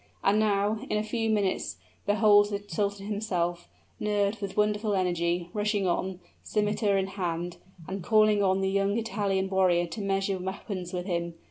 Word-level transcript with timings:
And 0.23 0.39
now, 0.39 0.79
in 0.89 0.97
a 0.97 1.03
few 1.03 1.29
minutes, 1.29 1.77
behold 2.07 2.49
the 2.49 2.63
sultan 2.65 3.05
himself, 3.05 3.67
nerved 3.99 4.41
with 4.41 4.57
wonderful 4.57 4.95
energy, 4.95 5.51
rushing 5.53 5.85
on 5.85 6.19
scimiter 6.43 6.97
in 6.97 7.05
hand 7.05 7.57
and 7.87 8.03
calling 8.03 8.41
on 8.41 8.61
the 8.61 8.71
young 8.71 8.97
Italian 8.97 9.47
warrior 9.47 9.85
to 9.85 10.01
measure 10.01 10.39
weapons 10.39 10.91
with 10.91 11.05
him. 11.05 11.35